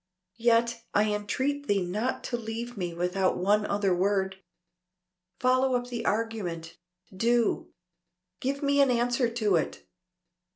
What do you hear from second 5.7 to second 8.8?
up the argument do. Give